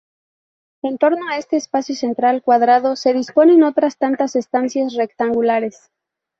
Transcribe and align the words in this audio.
En 0.81 0.97
torno 0.97 1.29
a 1.29 1.37
este 1.37 1.57
espacio 1.57 1.93
central 1.93 2.41
cuadrado 2.41 2.95
se 2.95 3.13
disponen 3.13 3.61
otras 3.61 3.99
tantas 3.99 4.35
estancias 4.35 4.95
rectangulares. 4.95 5.91